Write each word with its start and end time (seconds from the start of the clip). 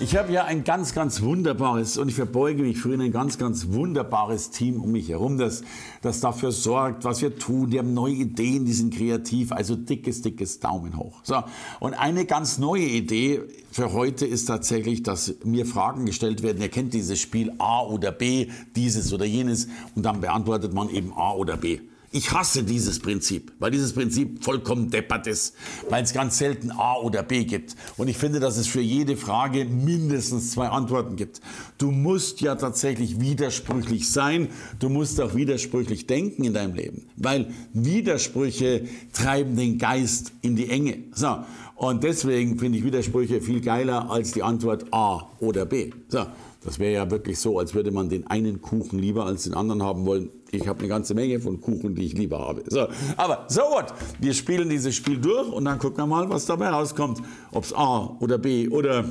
Ich 0.00 0.16
habe 0.16 0.32
ja 0.32 0.44
ein 0.44 0.64
ganz, 0.64 0.92
ganz 0.92 1.22
wunderbares 1.22 1.98
und 1.98 2.08
ich 2.08 2.16
verbeuge 2.16 2.62
mich 2.62 2.78
für 2.78 2.92
ein 2.92 3.12
ganz, 3.12 3.38
ganz 3.38 3.68
wunderbares 3.68 4.50
Team 4.50 4.80
um 4.80 4.92
mich 4.92 5.08
herum, 5.08 5.38
das, 5.38 5.62
das 6.02 6.20
dafür 6.20 6.50
sorgt, 6.50 7.04
was 7.04 7.22
wir 7.22 7.38
tun. 7.38 7.70
Die 7.70 7.78
haben 7.78 7.94
neue 7.94 8.14
Ideen, 8.14 8.64
die 8.64 8.72
sind 8.72 8.92
kreativ, 8.92 9.52
also 9.52 9.76
dickes, 9.76 10.22
dickes 10.22 10.58
Daumen 10.58 10.98
hoch. 10.98 11.20
So. 11.22 11.42
Und 11.78 11.94
eine 11.94 12.24
ganz 12.24 12.58
neue 12.58 12.84
Idee 12.84 13.42
für 13.70 13.92
heute 13.92 14.26
ist 14.26 14.46
tatsächlich, 14.46 15.04
dass 15.04 15.36
mir 15.44 15.64
Fragen 15.64 16.06
gestellt 16.06 16.42
werden. 16.42 16.60
Ihr 16.60 16.70
kennt 16.70 16.92
dieses 16.92 17.20
Spiel 17.20 17.52
A 17.58 17.82
oder 17.82 18.10
B, 18.10 18.48
dieses 18.74 19.12
oder 19.12 19.24
jenes 19.24 19.68
und 19.94 20.04
dann 20.04 20.20
beantwortet 20.20 20.74
man 20.74 20.90
eben 20.90 21.12
A 21.12 21.32
oder 21.32 21.56
B. 21.56 21.78
Ich 22.16 22.30
hasse 22.30 22.62
dieses 22.62 23.00
Prinzip, 23.00 23.50
weil 23.58 23.72
dieses 23.72 23.92
Prinzip 23.92 24.44
vollkommen 24.44 24.88
deppert 24.88 25.26
ist, 25.26 25.56
weil 25.90 26.04
es 26.04 26.12
ganz 26.12 26.38
selten 26.38 26.70
A 26.70 26.94
oder 26.94 27.24
B 27.24 27.42
gibt. 27.42 27.74
Und 27.96 28.06
ich 28.06 28.16
finde, 28.16 28.38
dass 28.38 28.56
es 28.56 28.68
für 28.68 28.80
jede 28.80 29.16
Frage 29.16 29.64
mindestens 29.64 30.52
zwei 30.52 30.68
Antworten 30.68 31.16
gibt. 31.16 31.40
Du 31.76 31.90
musst 31.90 32.40
ja 32.40 32.54
tatsächlich 32.54 33.18
widersprüchlich 33.18 34.12
sein, 34.12 34.46
du 34.78 34.90
musst 34.90 35.20
auch 35.20 35.34
widersprüchlich 35.34 36.06
denken 36.06 36.44
in 36.44 36.54
deinem 36.54 36.76
Leben, 36.76 37.08
weil 37.16 37.52
Widersprüche 37.72 38.86
treiben 39.12 39.56
den 39.56 39.78
Geist 39.78 40.30
in 40.40 40.54
die 40.54 40.70
Enge. 40.70 40.98
So. 41.14 41.38
Und 41.74 42.04
deswegen 42.04 42.60
finde 42.60 42.78
ich 42.78 42.84
Widersprüche 42.84 43.40
viel 43.40 43.60
geiler 43.60 44.08
als 44.08 44.30
die 44.30 44.44
Antwort 44.44 44.84
A 44.92 45.32
oder 45.40 45.66
B. 45.66 45.90
So. 46.06 46.26
Das 46.64 46.78
wäre 46.78 46.94
ja 46.94 47.10
wirklich 47.10 47.38
so, 47.38 47.58
als 47.58 47.74
würde 47.74 47.90
man 47.90 48.08
den 48.08 48.26
einen 48.26 48.62
Kuchen 48.62 48.98
lieber 48.98 49.26
als 49.26 49.44
den 49.44 49.54
anderen 49.54 49.82
haben 49.82 50.06
wollen. 50.06 50.30
Ich 50.50 50.66
habe 50.66 50.78
eine 50.78 50.88
ganze 50.88 51.14
Menge 51.14 51.38
von 51.38 51.60
Kuchen, 51.60 51.94
die 51.94 52.06
ich 52.06 52.14
lieber 52.14 52.38
habe. 52.38 52.62
So, 52.68 52.86
aber 53.16 53.44
so 53.48 53.60
what? 53.60 53.92
Wir 54.18 54.32
spielen 54.32 54.70
dieses 54.70 54.94
Spiel 54.94 55.18
durch 55.18 55.52
und 55.52 55.66
dann 55.66 55.78
gucken 55.78 55.98
wir 55.98 56.06
mal, 56.06 56.28
was 56.30 56.46
dabei 56.46 56.68
rauskommt. 56.68 57.20
Ob 57.52 57.64
es 57.64 57.74
A 57.74 58.16
oder 58.20 58.38
B 58.38 58.68
oder 58.68 59.04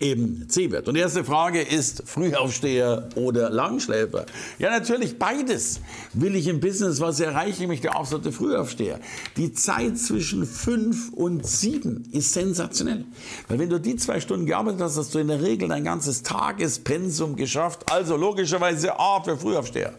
eben 0.00 0.48
C 0.48 0.70
wird. 0.70 0.88
Und 0.88 0.94
die 0.94 1.00
erste 1.00 1.24
Frage 1.24 1.60
ist 1.62 2.02
Frühaufsteher 2.06 3.08
oder 3.14 3.50
Langschläfer? 3.50 4.26
Ja, 4.58 4.70
natürlich 4.70 5.18
beides. 5.18 5.80
Will 6.12 6.34
ich 6.34 6.48
im 6.48 6.60
Business 6.60 7.00
was 7.00 7.20
erreichen, 7.20 7.68
mich 7.68 7.80
der 7.80 7.96
absolute 7.96 8.32
Frühaufsteher. 8.32 8.98
Die 9.36 9.52
Zeit 9.52 9.98
zwischen 9.98 10.46
fünf 10.46 11.12
und 11.12 11.46
sieben 11.46 12.08
ist 12.10 12.32
sensationell. 12.32 13.04
Weil 13.48 13.58
wenn 13.60 13.70
du 13.70 13.78
die 13.78 13.96
zwei 13.96 14.20
Stunden 14.20 14.46
gearbeitet 14.46 14.80
hast, 14.80 14.96
hast 14.96 15.14
du 15.14 15.20
in 15.20 15.28
der 15.28 15.42
Regel 15.42 15.68
dein 15.68 15.84
ganzes 15.84 16.22
Tagespensum 16.22 17.36
geschafft. 17.36 17.90
Also 17.90 18.16
logischerweise 18.16 18.98
A 18.98 19.22
für 19.22 19.36
Frühaufsteher. 19.36 19.94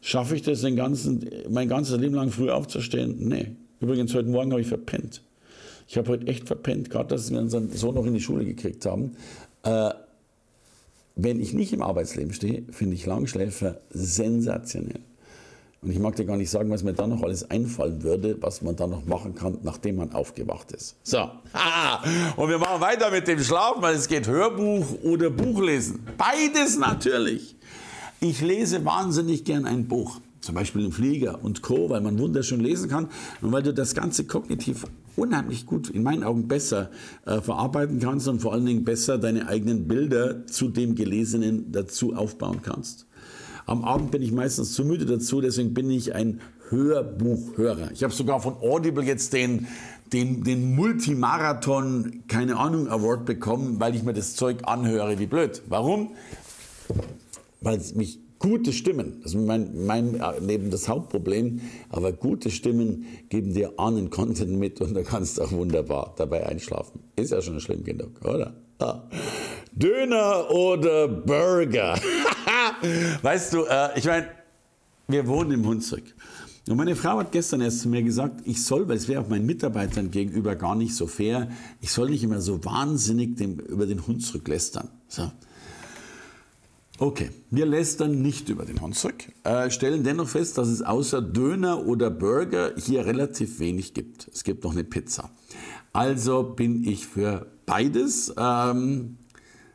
Schaffe 0.00 0.36
ich 0.36 0.42
das 0.42 0.62
den 0.62 0.76
ganzen, 0.76 1.28
mein 1.50 1.68
ganzes 1.68 1.98
Leben 1.98 2.14
lang 2.14 2.30
früh 2.30 2.50
aufzustehen? 2.50 3.16
Nee. 3.18 3.56
Übrigens, 3.80 4.14
heute 4.14 4.28
Morgen 4.28 4.52
habe 4.52 4.62
ich 4.62 4.68
verpennt. 4.68 5.20
Ich 5.88 5.96
habe 5.96 6.10
heute 6.10 6.26
echt 6.26 6.46
verpennt, 6.46 6.90
gerade 6.90 7.08
dass 7.08 7.30
wir 7.30 7.38
unseren 7.38 7.70
Sohn 7.70 7.94
noch 7.94 8.06
in 8.06 8.14
die 8.14 8.20
Schule 8.20 8.44
gekriegt 8.44 8.86
haben. 8.86 9.16
Äh, 9.62 9.90
wenn 11.14 11.40
ich 11.40 11.54
nicht 11.54 11.72
im 11.72 11.82
Arbeitsleben 11.82 12.32
stehe, 12.32 12.64
finde 12.70 12.94
ich 12.94 13.06
Langschläfer 13.06 13.80
sensationell. 13.90 15.00
Und 15.82 15.92
ich 15.92 15.98
mag 15.98 16.16
dir 16.16 16.24
gar 16.24 16.36
nicht 16.36 16.50
sagen, 16.50 16.70
was 16.70 16.82
mir 16.82 16.94
dann 16.94 17.10
noch 17.10 17.22
alles 17.22 17.48
einfallen 17.50 18.02
würde, 18.02 18.36
was 18.40 18.60
man 18.60 18.76
dann 18.76 18.90
noch 18.90 19.04
machen 19.06 19.34
kann, 19.34 19.58
nachdem 19.62 19.96
man 19.96 20.12
aufgewacht 20.12 20.72
ist. 20.72 20.96
So, 21.02 21.18
und 22.36 22.48
wir 22.48 22.58
machen 22.58 22.80
weiter 22.80 23.10
mit 23.10 23.28
dem 23.28 23.38
Schlafen, 23.38 23.82
weil 23.82 23.94
es 23.94 24.08
geht 24.08 24.26
Hörbuch 24.26 24.84
oder 25.04 25.30
Buchlesen. 25.30 26.00
Beides 26.18 26.76
natürlich. 26.76 27.54
Ich 28.20 28.40
lese 28.40 28.84
wahnsinnig 28.84 29.44
gern 29.44 29.66
ein 29.66 29.86
Buch, 29.86 30.20
zum 30.46 30.54
Beispiel 30.54 30.84
im 30.84 30.92
Flieger 30.92 31.44
und 31.44 31.62
Co., 31.62 31.90
weil 31.90 32.00
man 32.00 32.18
wunderschön 32.18 32.60
lesen 32.60 32.88
kann 32.88 33.08
und 33.42 33.52
weil 33.52 33.62
du 33.62 33.74
das 33.74 33.94
Ganze 33.94 34.24
kognitiv 34.24 34.86
unheimlich 35.16 35.66
gut, 35.66 35.90
in 35.90 36.02
meinen 36.02 36.22
Augen 36.22 36.46
besser 36.46 36.90
äh, 37.24 37.40
verarbeiten 37.40 37.98
kannst 37.98 38.28
und 38.28 38.40
vor 38.40 38.52
allen 38.52 38.64
Dingen 38.64 38.84
besser 38.84 39.18
deine 39.18 39.48
eigenen 39.48 39.88
Bilder 39.88 40.46
zu 40.46 40.68
dem 40.68 40.94
Gelesenen 40.94 41.72
dazu 41.72 42.14
aufbauen 42.14 42.60
kannst. 42.62 43.06
Am 43.66 43.84
Abend 43.84 44.12
bin 44.12 44.22
ich 44.22 44.30
meistens 44.30 44.74
zu 44.74 44.84
müde 44.84 45.06
dazu, 45.06 45.40
deswegen 45.40 45.74
bin 45.74 45.90
ich 45.90 46.14
ein 46.14 46.40
Hörbuchhörer. 46.68 47.90
Ich 47.92 48.04
habe 48.04 48.12
sogar 48.12 48.40
von 48.40 48.54
Audible 48.54 49.04
jetzt 49.04 49.32
den, 49.32 49.66
den, 50.12 50.44
den 50.44 50.76
Multimarathon, 50.76 52.22
keine 52.28 52.56
Ahnung, 52.56 52.88
Award 52.88 53.24
bekommen, 53.24 53.80
weil 53.80 53.96
ich 53.96 54.04
mir 54.04 54.14
das 54.14 54.36
Zeug 54.36 54.58
anhöre 54.64 55.18
wie 55.18 55.26
blöd. 55.26 55.62
Warum? 55.68 56.12
Weil 57.60 57.78
es 57.78 57.94
mich 57.96 58.20
Gute 58.38 58.72
Stimmen, 58.72 59.20
das 59.22 59.34
ist 59.34 59.40
mein, 59.40 59.86
mein 59.86 60.20
Leben 60.40 60.70
das 60.70 60.88
Hauptproblem, 60.88 61.60
aber 61.88 62.12
gute 62.12 62.50
Stimmen 62.50 63.06
geben 63.30 63.54
dir 63.54 63.72
Ahnen-Content 63.78 64.58
mit 64.58 64.80
und 64.82 64.94
du 64.94 65.02
kannst 65.02 65.40
auch 65.40 65.52
wunderbar 65.52 66.14
dabei 66.18 66.46
einschlafen. 66.46 67.00
Ist 67.16 67.32
ja 67.32 67.40
schon 67.40 67.60
schlimm 67.60 67.82
genug, 67.82 68.20
oder? 68.24 68.52
Ah. 68.78 69.02
Döner 69.72 70.50
oder 70.50 71.08
Burger? 71.08 71.98
weißt 73.22 73.54
du, 73.54 73.64
äh, 73.64 73.98
ich 73.98 74.04
meine, 74.04 74.26
wir 75.08 75.26
wohnen 75.26 75.52
im 75.52 75.66
Hunsrück. 75.66 76.04
Und 76.68 76.76
meine 76.76 76.96
Frau 76.96 77.18
hat 77.18 77.32
gestern 77.32 77.60
erst 77.60 77.80
zu 77.80 77.88
mir 77.88 78.02
gesagt, 78.02 78.40
ich 78.44 78.64
soll, 78.64 78.88
weil 78.88 78.96
es 78.96 79.06
wäre 79.06 79.22
auch 79.22 79.28
meinen 79.28 79.46
Mitarbeitern 79.46 80.10
gegenüber 80.10 80.56
gar 80.56 80.74
nicht 80.74 80.94
so 80.94 81.06
fair, 81.06 81.48
ich 81.80 81.92
soll 81.92 82.10
nicht 82.10 82.24
immer 82.24 82.40
so 82.40 82.64
wahnsinnig 82.64 83.36
dem, 83.36 83.60
über 83.60 83.86
den 83.86 84.06
Hunsrück 84.06 84.46
lästern. 84.48 84.88
So. 85.08 85.30
Okay, 86.98 87.28
wir 87.50 87.66
lästern 87.66 88.22
nicht 88.22 88.48
über 88.48 88.64
den 88.64 88.80
Hunsrück, 88.80 89.30
äh, 89.44 89.70
stellen 89.70 90.02
dennoch 90.02 90.28
fest, 90.28 90.56
dass 90.56 90.68
es 90.68 90.80
außer 90.80 91.20
Döner 91.20 91.84
oder 91.84 92.08
Burger 92.08 92.72
hier 92.78 93.04
relativ 93.04 93.58
wenig 93.58 93.92
gibt. 93.92 94.28
Es 94.32 94.44
gibt 94.44 94.64
noch 94.64 94.72
eine 94.72 94.82
Pizza. 94.82 95.30
Also 95.92 96.42
bin 96.42 96.84
ich 96.84 97.06
für 97.06 97.46
beides, 97.66 98.32
ähm, 98.38 99.18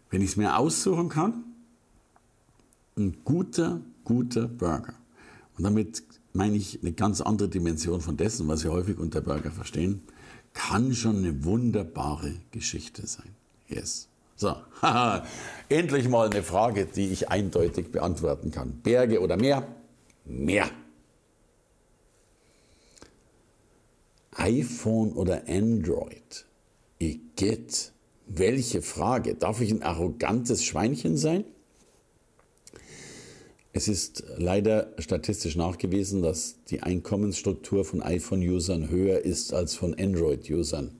wenn 0.09 0.21
ich 0.21 0.31
es 0.31 0.35
mir 0.35 0.57
aussuchen 0.57 1.09
kann, 1.09 1.43
ein 2.97 3.17
guter, 3.23 3.81
guter 4.03 4.47
Burger. 4.47 4.95
Und 5.59 5.63
damit 5.63 6.01
meine 6.33 6.55
ich 6.55 6.79
eine 6.81 6.91
ganz 6.91 7.21
andere 7.21 7.49
Dimension 7.49 8.01
von 8.01 8.17
dessen, 8.17 8.47
was 8.47 8.63
wir 8.63 8.71
häufig 8.71 8.97
unter 8.97 9.21
Burger 9.21 9.51
verstehen, 9.51 10.01
kann 10.53 10.95
schon 10.95 11.17
eine 11.17 11.43
wunderbare 11.43 12.33
Geschichte 12.49 13.05
sein. 13.05 13.29
Yes. 13.67 14.07
So, 14.41 14.55
endlich 15.69 16.09
mal 16.09 16.27
eine 16.27 16.41
Frage, 16.41 16.87
die 16.87 17.09
ich 17.09 17.29
eindeutig 17.29 17.91
beantworten 17.91 18.49
kann. 18.49 18.81
Berge 18.81 19.21
oder 19.21 19.37
Meer? 19.37 19.67
Meer. 20.25 20.67
iPhone 24.31 25.13
oder 25.13 25.43
Android? 25.47 26.47
Igitt. 26.97 27.91
Welche 28.25 28.81
Frage? 28.81 29.35
Darf 29.35 29.61
ich 29.61 29.69
ein 29.69 29.83
arrogantes 29.83 30.63
Schweinchen 30.63 31.17
sein? 31.17 31.45
Es 33.73 33.87
ist 33.87 34.23
leider 34.37 34.91
statistisch 34.97 35.55
nachgewiesen, 35.55 36.23
dass 36.23 36.63
die 36.63 36.81
Einkommensstruktur 36.81 37.85
von 37.85 38.01
iPhone-Usern 38.01 38.89
höher 38.89 39.19
ist 39.19 39.53
als 39.53 39.75
von 39.75 39.93
Android-Usern. 39.93 40.97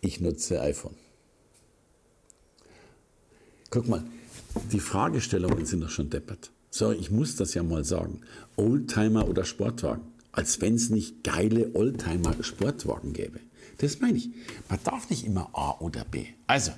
Ich 0.00 0.20
nutze 0.20 0.60
iPhone. 0.60 0.96
Guck 3.76 3.88
mal, 3.88 4.02
die 4.72 4.80
Fragestellungen 4.80 5.66
sind 5.66 5.82
doch 5.82 5.90
schon 5.90 6.08
deppert. 6.08 6.50
So, 6.70 6.92
ich 6.92 7.10
muss 7.10 7.36
das 7.36 7.52
ja 7.52 7.62
mal 7.62 7.84
sagen. 7.84 8.22
Oldtimer 8.56 9.28
oder 9.28 9.44
Sportwagen. 9.44 10.00
Als 10.32 10.62
wenn 10.62 10.76
es 10.76 10.88
nicht 10.88 11.22
geile 11.22 11.74
Oldtimer-Sportwagen 11.74 13.12
gäbe. 13.12 13.38
Das 13.76 14.00
meine 14.00 14.16
ich. 14.16 14.30
Man 14.70 14.78
darf 14.82 15.10
nicht 15.10 15.26
immer 15.26 15.50
A 15.52 15.72
oder 15.80 16.06
B. 16.10 16.24
Also, 16.46 16.72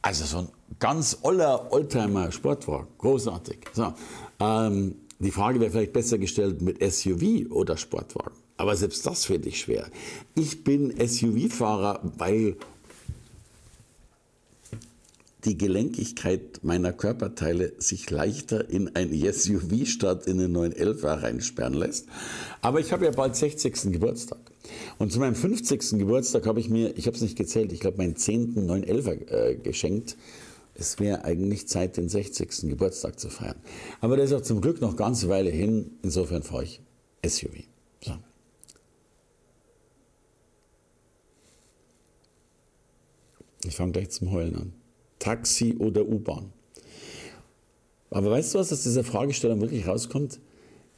also 0.00 0.24
so 0.24 0.38
ein 0.38 0.48
ganz 0.78 1.18
oller 1.20 1.70
Oldtimer-Sportwagen. 1.70 2.86
Großartig. 2.96 3.58
So, 3.74 3.92
ähm, 4.40 4.94
die 5.18 5.32
Frage 5.32 5.60
wäre 5.60 5.70
vielleicht 5.70 5.92
besser 5.92 6.16
gestellt 6.16 6.62
mit 6.62 6.78
SUV 6.82 7.50
oder 7.50 7.76
Sportwagen. 7.76 8.38
Aber 8.56 8.74
selbst 8.74 9.04
das 9.04 9.26
finde 9.26 9.50
ich 9.50 9.60
schwer. 9.60 9.86
Ich 10.34 10.64
bin 10.64 10.94
SUV-Fahrer, 10.98 12.00
weil 12.16 12.56
die 15.44 15.58
Gelenkigkeit 15.58 16.60
meiner 16.62 16.92
Körperteile 16.92 17.72
sich 17.78 18.08
leichter 18.10 18.70
in 18.70 18.94
ein 18.94 19.12
SUV 19.12 19.86
statt 19.86 20.26
in 20.26 20.38
einen 20.38 20.52
911 20.52 21.04
reinsperren 21.04 21.74
lässt. 21.74 22.06
Aber 22.60 22.78
ich 22.78 22.92
habe 22.92 23.04
ja 23.06 23.10
bald 23.10 23.34
60. 23.34 23.92
Geburtstag. 23.92 24.38
Und 24.98 25.12
zu 25.12 25.18
meinem 25.18 25.34
50. 25.34 25.98
Geburtstag 25.98 26.46
habe 26.46 26.60
ich 26.60 26.70
mir, 26.70 26.96
ich 26.96 27.06
habe 27.06 27.16
es 27.16 27.22
nicht 27.22 27.36
gezählt, 27.36 27.72
ich 27.72 27.80
glaube 27.80 27.98
meinen 27.98 28.14
10. 28.14 28.54
911 28.66 29.06
äh, 29.30 29.56
geschenkt. 29.56 30.16
Es 30.74 30.98
wäre 31.00 31.24
eigentlich 31.24 31.68
Zeit, 31.68 31.96
den 31.96 32.08
60. 32.08 32.68
Geburtstag 32.68 33.18
zu 33.18 33.28
feiern. 33.28 33.56
Aber 34.00 34.16
der 34.16 34.24
ist 34.24 34.32
auch 34.32 34.40
zum 34.40 34.60
Glück 34.60 34.80
noch 34.80 34.96
ganz 34.96 35.26
Weile 35.28 35.50
hin. 35.50 35.90
Insofern 36.02 36.42
fahre 36.42 36.64
ich 36.64 36.80
SUV. 37.26 37.64
So. 38.00 38.12
Ich 43.64 43.76
fange 43.76 43.92
gleich 43.92 44.10
zum 44.10 44.30
Heulen 44.30 44.56
an. 44.56 44.81
Taxi 45.22 45.76
oder 45.78 46.04
U-Bahn? 46.04 46.52
Aber 48.10 48.32
weißt 48.32 48.54
du, 48.54 48.58
was 48.58 48.72
aus 48.72 48.82
dieser 48.82 49.04
Fragestellung 49.04 49.60
wirklich 49.60 49.86
rauskommt? 49.86 50.40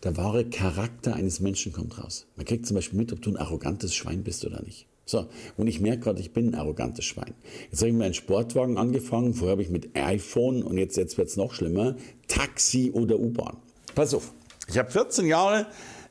Der 0.03 0.17
wahre 0.17 0.47
Charakter 0.47 1.15
eines 1.15 1.41
Menschen 1.41 1.73
kommt 1.73 2.03
raus. 2.03 2.27
Man 2.37 2.47
kriegt 2.47 2.67
zum 2.67 2.75
Beispiel 2.75 2.99
mit, 2.99 3.13
ob 3.13 3.21
du 3.21 3.31
ein 3.31 3.37
arrogantes 3.37 3.95
Schwein 3.95 4.25
bist 4.25 4.45
oder 4.47 4.63
nicht. 4.63 4.87
So, 5.05 5.27
und 5.59 5.67
ich 5.67 5.81
merke 5.81 6.05
gerade, 6.05 6.21
ich 6.21 6.33
bin 6.33 6.49
ein 6.49 6.55
arrogantes 6.55 7.05
Schwein. 7.05 7.35
Jetzt 7.71 7.81
habe 7.81 7.91
ich 7.91 7.95
mit 7.95 8.03
einem 8.03 8.15
Sportwagen 8.15 8.79
angefangen, 8.79 9.35
vorher 9.35 9.53
habe 9.53 9.63
ich 9.63 9.69
mit 9.69 9.95
iPhone 9.95 10.63
und 10.63 10.79
jetzt, 10.79 10.97
jetzt 10.97 11.19
wird 11.19 11.29
es 11.29 11.37
noch 11.37 11.53
schlimmer, 11.53 11.97
Taxi 12.27 12.91
oder 12.95 13.19
U-Bahn. 13.19 13.59
Pass 13.95 14.15
auf, 14.15 14.33
ich 14.69 14.79
habe 14.79 14.91
14 14.91 15.27
Jahre 15.27 15.67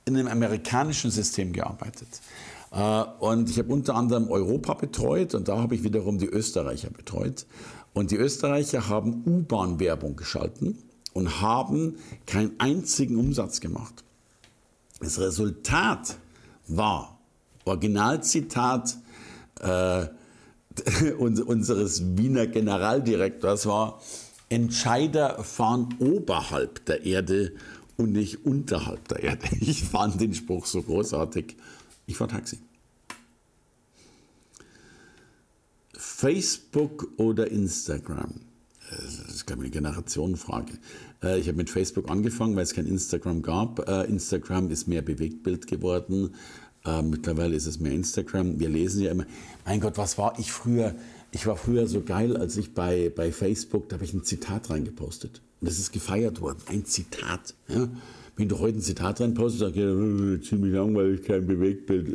in 0.05 0.15
einem 0.15 0.27
amerikanischen 0.27 1.09
System 1.09 1.51
gearbeitet. 1.51 2.21
Äh, 2.71 3.03
und 3.19 3.49
ich 3.49 3.57
habe 3.57 3.73
unter 3.73 3.95
anderem 3.95 4.29
Europa 4.29 4.75
betreut 4.75 5.33
und 5.33 5.47
da 5.47 5.57
habe 5.57 5.73
ich 5.73 5.83
wiederum 5.83 6.19
die 6.19 6.27
Österreicher 6.27 6.91
betreut. 6.91 7.47
Und 7.93 8.11
die 8.11 8.17
Österreicher 8.17 8.89
haben 8.89 9.23
U-Bahn-Werbung 9.25 10.15
geschalten 10.15 10.77
und 11.13 11.41
haben 11.41 11.97
keinen 12.25 12.59
einzigen 12.59 13.17
Umsatz 13.17 13.59
gemacht. 13.59 14.03
Das 14.99 15.19
Resultat 15.19 16.17
war, 16.67 17.19
Originalzitat 17.65 18.97
äh, 19.59 20.07
unseres 21.17 22.17
Wiener 22.17 22.47
Generaldirektors 22.47 23.67
war, 23.67 24.01
Entscheider 24.49 25.43
fahren 25.43 25.95
oberhalb 25.99 26.85
der 26.85 27.05
Erde 27.05 27.53
und 27.97 28.11
nicht 28.11 28.45
unterhalb 28.45 29.07
der 29.07 29.23
Erde. 29.23 29.47
Ich 29.59 29.83
fand 29.83 30.19
den 30.19 30.33
Spruch 30.33 30.65
so 30.65 30.81
großartig. 30.81 31.57
Ich 32.05 32.17
fahre 32.17 32.31
Taxi. 32.31 32.59
Facebook 36.23 37.09
oder 37.17 37.51
Instagram? 37.51 38.35
Das 38.89 39.35
ist, 39.35 39.45
glaube 39.45 39.63
ich, 39.63 39.73
eine 39.73 39.81
Generationenfrage. 39.81 40.71
Äh, 41.21 41.37
ich 41.37 41.49
habe 41.49 41.57
mit 41.57 41.69
Facebook 41.69 42.09
angefangen, 42.09 42.55
weil 42.55 42.63
es 42.63 42.73
kein 42.73 42.87
Instagram 42.87 43.41
gab. 43.41 43.89
Äh, 43.89 44.05
Instagram 44.05 44.71
ist 44.71 44.87
mehr 44.87 45.01
Bewegtbild 45.01 45.67
geworden. 45.67 46.35
Äh, 46.85 47.01
mittlerweile 47.01 47.57
ist 47.57 47.65
es 47.65 47.81
mehr 47.81 47.91
Instagram. 47.91 48.57
Wir 48.57 48.69
lesen 48.69 49.01
ja 49.01 49.11
immer, 49.11 49.25
mein 49.65 49.81
Gott, 49.81 49.97
was 49.97 50.17
war 50.17 50.39
ich 50.39 50.53
früher? 50.53 50.95
Ich 51.31 51.45
war 51.45 51.57
früher 51.57 51.87
so 51.87 51.99
geil, 51.99 52.37
als 52.37 52.55
ich 52.55 52.73
bei, 52.73 53.11
bei 53.13 53.33
Facebook, 53.33 53.89
da 53.89 53.97
habe 53.97 54.05
ich 54.05 54.13
ein 54.13 54.23
Zitat 54.23 54.69
reingepostet. 54.69 55.41
Und 55.59 55.67
das 55.67 55.77
ist 55.77 55.91
gefeiert 55.91 56.39
worden. 56.39 56.59
Ein 56.67 56.85
Zitat. 56.85 57.53
Ja? 57.67 57.89
Wenn 58.37 58.47
du 58.47 58.59
heute 58.59 58.77
ein 58.77 58.81
Zitat 58.81 59.19
reinpostest, 59.19 59.75
du, 59.75 60.35
ja, 60.35 60.41
ziemlich 60.41 60.73
langweilig, 60.73 61.23
kein 61.23 61.45
Bewegtbild. 61.45 62.07